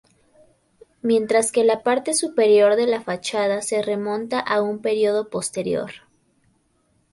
Mientras 1.03 1.51
que 1.51 1.63
la 1.63 1.83
parte 1.83 2.15
superior 2.15 2.75
de 2.75 2.87
la 2.87 3.01
fachada 3.03 3.61
se 3.61 3.83
remonta 3.83 4.39
a 4.39 4.59
un 4.63 4.79
período 4.81 5.29
posterior. 5.29 5.91